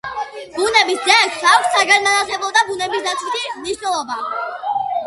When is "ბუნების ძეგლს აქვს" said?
0.55-1.69